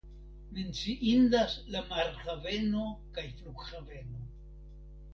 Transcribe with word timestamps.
Menciindas 0.59 1.53
la 1.75 1.83
marhaveno 1.91 2.89
kaj 3.19 3.29
flughaveno. 3.43 4.27